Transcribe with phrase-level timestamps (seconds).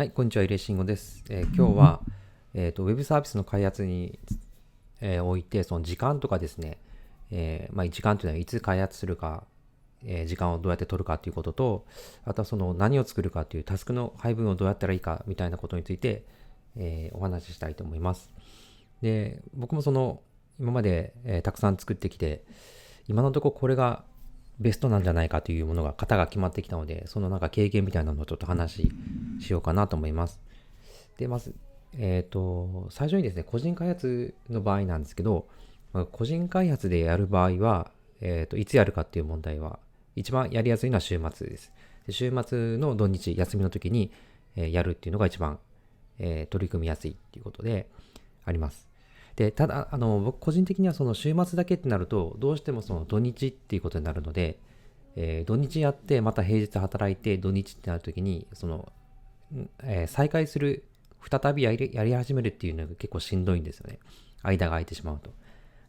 [0.00, 1.22] はい、こんにちは、イレシンゴです。
[1.28, 2.00] えー、今日は、
[2.54, 4.18] えーと、ウェブサービスの開発に、
[5.02, 6.78] えー、おいて、その時間とかですね、
[7.30, 9.44] えー、まあ、時間というのはいつ開発するか、
[10.02, 11.86] え時間をどうやって取るかということと、
[12.24, 16.24] あとはその何を作るかというタスクの配分をどうやったらいいかみたいなことについて、
[16.76, 18.32] えお話ししたいと思います。
[19.02, 20.22] で、僕もその、
[20.58, 22.42] 今まで、えたくさん作ってきて、
[23.06, 24.04] 今のところこれが
[24.60, 28.92] ベストなんじゃないかというものが型が決まってきたので、そのなんか経験みたいなのをちょっと話し
[29.40, 30.38] しようかなと思います。
[31.16, 31.54] で、まず、
[31.96, 35.48] えっ、ー、と、最初にですね、個人開発の場合なんですけど、
[36.12, 39.78] 個人開発でやる場合は、えっ、ー、と、いつやるかっていう問題は、
[40.14, 41.72] 一番やりやすいのは週末です。
[42.06, 44.12] で週末の土日、休みの時に、
[44.56, 45.58] えー、やるっていうのが一番、
[46.18, 47.88] え取り組みやすいっていうことで
[48.44, 48.89] あります。
[49.36, 54.58] で、ただ、あの、僕個人的にはその週末だけってなると、どうしてもその土日っていうことになるので、
[55.16, 58.92] えー、土日やって、また平日働いて、土日ってなるときに、その、
[59.82, 60.84] えー、再開する、
[61.30, 63.98] 再びやりやり始めるっていうのが結構しんどいんですよね。
[64.42, 65.30] 間が空いてしまうと。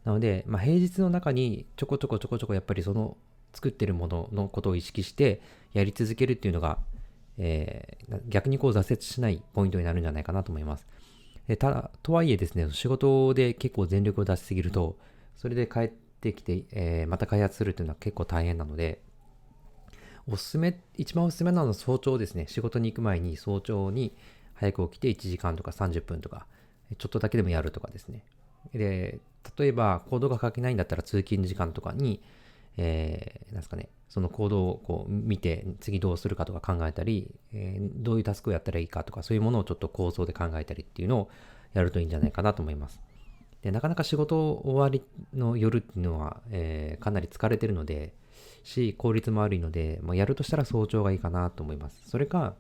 [0.04, 3.18] なので、まあ、平日の中にちょこちょこちょこちょこやっぱりその
[3.54, 5.42] 作ってるもののことを意識して
[5.74, 6.80] やり続けるっていうのが、
[7.38, 10.88] えー、逆にこう挫折しないポイントになるんじゃないかなと思います。
[11.48, 14.98] でただ、とはいえですね、仕事で結構全力を出しすぎると、
[15.36, 19.02] それで帰ってきて、えー、また開発するっていうのは結構大変なので、
[20.28, 22.46] おすすめ、一番おすすめなのは早朝ですね。
[22.48, 24.16] 仕事に行く前に早朝に
[24.54, 26.46] 早く起きて1時間とか30分とか、
[26.98, 28.24] ちょっとだけでもやるとかですね。
[28.74, 29.20] で、
[29.58, 32.22] 例えばコードが書けないんだったら通勤時間とかに、
[32.78, 41.30] えー、なんですかね、そのコードをこう見て次どうするかとか考えたり、えー、どういうタスクをやったらいいかとかそういうものをちょっと構想で考えたりっていうのを
[41.74, 43.02] やるといいんじゃないかなと思います。
[43.62, 45.04] でなかなか仕事終わり
[45.38, 48.14] の夜っていうのは、えー、かなり疲れてるので、
[48.64, 52.10] し、効率も悪いので、まあ、やるとしたら早朝がいいかなと思います。
[52.10, 52.56] それか、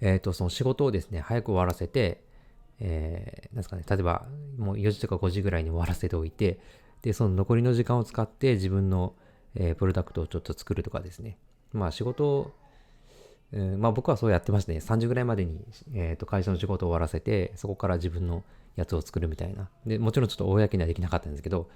[0.00, 2.22] えっ、と、その仕事をですね、早く終わらせて、
[2.80, 4.26] えー、なんですかね、例えば、
[4.58, 6.60] もう4時とか5時ぐらいに終わらせておいて、
[7.02, 9.14] で、その残りの時間を使って自分の、
[9.54, 11.38] えー、プロダクトをちょっと作るとかですね。
[11.72, 12.52] まあ仕事を、
[13.52, 14.78] えー、まあ僕はそうやってましたね。
[14.78, 15.64] 3時ぐらいまでに、
[15.94, 18.44] えー、と会社の仕事を終わらせて、そこから自分の
[18.76, 19.68] やつを作るみたいな。
[19.86, 21.68] で、もちろんちょっと公にはできなかったんですけど、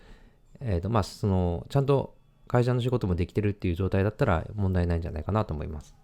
[0.60, 2.14] えっ、ー、と、まあその、ちゃんと
[2.48, 5.94] 会社の仕事もできてるっていう状態だったら問題ないんじゃないかなと思います。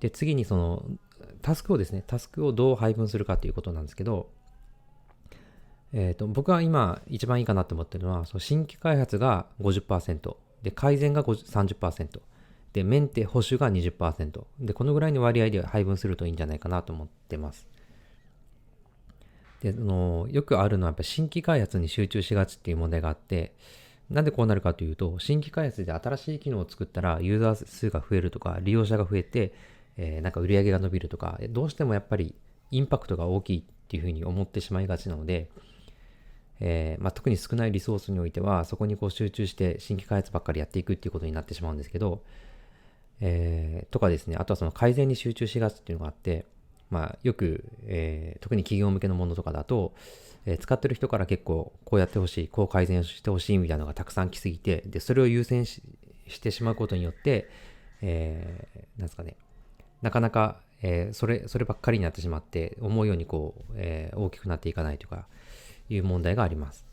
[0.00, 0.84] で、次にその、
[1.42, 4.30] タスクをですね、タスクをどう配分するかっていうことなんですけど、
[5.98, 12.20] え、ー、と、僕は今一番いいかなと思ってるのは、その新規開発が50%、で、改善が30%、
[12.74, 17.66] で、メンテ保守が20%、で、このぐらいの割合で配分するといいんじゃないかなと思ってます。
[19.62, 23.54] で、あの、よくあるのはやっぱ新規開発に集中しがちっていう問題があって、
[24.10, 29.54] なんでこうなるかというと、新規開発で新しい機能を作ったらユーザー数が増えるとか、利用者が増えて、
[29.96, 32.34] えー、なんか売り上げが伸びるとか、どうしてもやっぱり
[32.70, 35.48] インパクトが大きいっていうふうに思ってしまいがちなので、
[36.60, 42.22] えー、まあ、特に少ないリソースにおいては、そこにこう集中して新規開発ばっかりやっていくっていうことになってしまうんですけど、
[43.20, 46.46] えー、とかですね、あとはその改善に集中しがちっていうのがあって、
[46.90, 49.92] まあ、よく、えー、特に企業向けのものとかだと、
[50.44, 55.80] えー、使ってる人から結構こうやってほしい、こう改善してほしいみたいなのがたくさん来すぎて、で、それを優先し
[56.40, 57.50] てしまうことによって、
[58.02, 59.36] えー、なんですかね、
[60.02, 65.26] なかなか、えー、それ、そればっかりになってしまって、思うようにこう、えー、大きくなっていかないというか、
[65.88, 66.86] いう問題があります。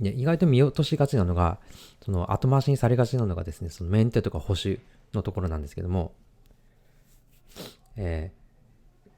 [0.00, 1.58] で、意外と見落としがちなのが、
[2.02, 4.80] その後回しにされがちなのがですね、そのメンテとか保守
[5.12, 6.12] のところなんですけども、
[7.96, 8.32] え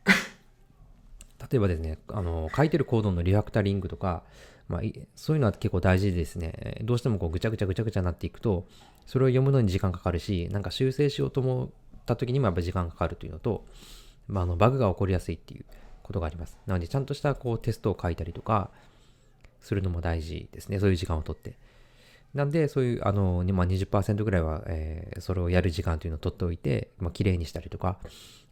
[1.50, 4.24] 例えばですね、あの、書いてるコードのリファクタリングとか、
[4.68, 4.80] まあ、
[5.14, 6.80] そういうのは結構大事ですね。
[6.82, 8.66] どうしてもこうぐちゃぐちゃぐちゃぐちゃになっていくと、
[9.06, 11.68] それを読むのに時間かかるし、なんか修正しようと思っ
[12.06, 13.64] た時にもやっぱ時間かかるというのと、
[14.28, 15.64] まあ、あのバグが起こりやすいっていう
[16.02, 16.58] ことがあります。
[16.66, 18.70] なので、ちゃんとしたこうテストを書いたりとか、
[19.62, 20.78] するのも大事ですね。
[20.78, 21.54] そういう時間をとって。
[22.34, 27.98] なんで、そういう、あの、まあ、20%ぐらいは、えー、それをやる時間というのを取っておいて、まあ、綺麗にしたりとか、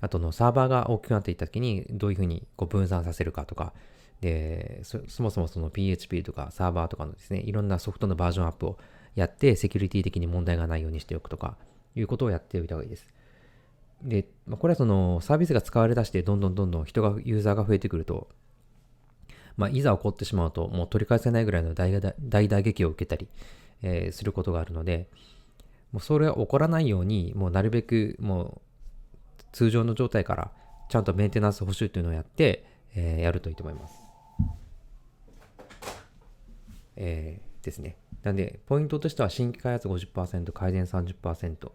[0.00, 3.72] あとのサーバーが大きくなっていった時に、どういうふうにこう分散させるかとか、
[4.20, 8.78] でそ、そもそもその PHP とかサーバーとかのですね、いろんなソフトのバージョンアップを
[9.14, 11.56] やって、セキュリティ的に問題がないようにしておくとか、
[11.96, 13.06] いうことをやっておいた方がいいです。
[14.02, 18.28] で、まあ、これはそのサービスが使われだして、どんどんどんどん人が、ユーザーが増えてくると、
[19.56, 23.28] まあ、いざ起こってしまうと、もう取り返せないぐらいの大打撃を受けたり、
[23.82, 25.08] えー、することがあるので、
[25.92, 28.60] もうそれは起こらないように、もうなるべくもう
[29.52, 30.50] 通常の状態から
[30.88, 32.64] ちゃんとメンテナンス補修というのをやって、
[32.94, 33.94] えー、やるといいと思います。
[36.96, 37.96] えー、ですね。
[38.22, 41.70] なんで、ポイントとしては新規開発50%、改善30%。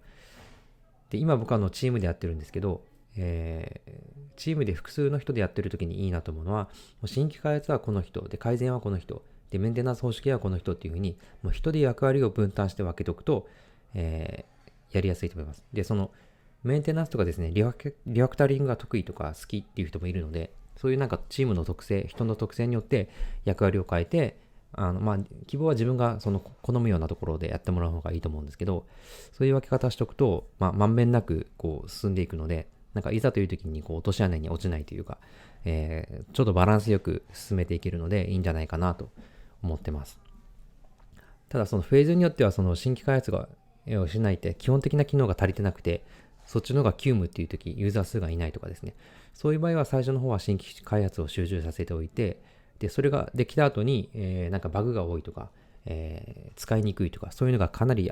[1.10, 2.84] で、今僕はのチームでやってるんですけど、
[3.18, 3.92] えー、
[4.36, 6.70] チームで複数の人でやってる時にいいなと思うのは、も
[7.04, 13.48] う新規開発はこの人、で、改善はこの人、で、メンテナンス方式はこの人っていうふうに、もう人で役割を分担して分けておくと、
[13.94, 15.64] えー、やりやすいと思います。
[15.72, 16.12] で、その、
[16.64, 23.08] メンテナンスとかですねリファクタリングが得意とか好きっていう人もいるので、そういうなんかチームの特性、人の特性によって
[23.46, 24.38] 役割を変えて、
[24.78, 25.18] あの、まあ、
[25.48, 28.86] 希望は自分がその好むようなところでやってもらう方がいいと思うんですけど、
[29.32, 35.18] そういう分け方しておくと、まあ、まんべんなくこう進んでいくので、なんかいざという時にこう落とし穴に落ちないというか、
[35.66, 39.10] えー、ちょっとバランスよく進めていけるのでいいんじゃないかなと
[39.62, 40.20] 思ってます。
[41.50, 43.50] ただそのフェーズによってはその新規開発が
[43.88, 46.04] をしないって基本的な機能が足りてなくて、
[46.46, 48.96] そっちの方が急務っていう時、ユーザー数がいないとかですね。
[49.34, 52.42] そういう場合は最初の方は新規開発を集中させておいて、
[52.80, 55.50] で、それができた後に、えー、なんかバグが多いとか、
[55.86, 58.12] えー、使いにくいとか、そういうのがかなり、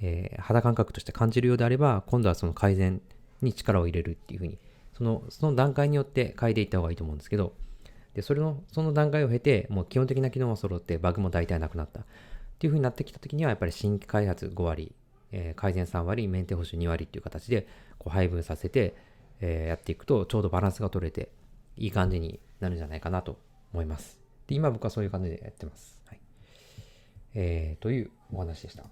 [0.00, 3.02] えー、肌感覚として感じるようであれば、今度はその改善
[3.42, 4.58] に力を入れるっていうふうに、
[4.96, 7.54] その、その段階によって変えていった方がいいと思うんですけど、
[8.14, 12.00] で、それの、その段階を経て、もう基本的な機能が揃ってバグも大体なくなった。
[12.00, 12.04] っ
[12.58, 14.94] ていうふうになってきた時には、やっぱり新規開発5割、
[15.32, 17.66] えー、改善3割、メンテ保守2割っていう形で、
[17.98, 18.94] こう配分させて、
[19.40, 21.28] えー、やっていくと、ちょうどバランスが取れて、
[21.76, 23.38] いい感じになるんじゃないかなと
[23.72, 24.18] 思います。
[24.46, 26.00] で、今僕はそういう感じでやってます。
[26.06, 26.20] はい。
[27.34, 28.84] えー、というお話でした。